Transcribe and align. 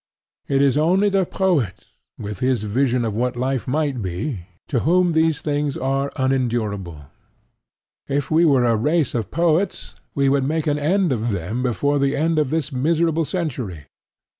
It 0.47 0.63
is 0.63 0.79
only 0.79 1.09
the 1.09 1.27
poet, 1.27 1.85
with 2.17 2.39
his 2.39 2.63
vision 2.63 3.05
of 3.05 3.13
what 3.15 3.35
life 3.35 3.67
might 3.67 4.01
be, 4.01 4.47
to 4.67 4.79
whom 4.79 5.11
these 5.11 5.43
things 5.43 5.77
are 5.77 6.11
unendurable. 6.15 7.05
If 8.07 8.31
we 8.31 8.43
were 8.43 8.65
a 8.65 8.75
race 8.75 9.13
of 9.13 9.29
poets 9.29 9.93
we 10.15 10.27
would 10.27 10.43
make 10.43 10.65
an 10.65 10.79
end 10.79 11.11
of 11.11 11.29
them 11.29 11.61
before 11.61 11.99
the 11.99 12.15
end 12.15 12.39
of 12.39 12.49
this 12.49 12.71
miserable 12.71 13.25
century. 13.25 13.85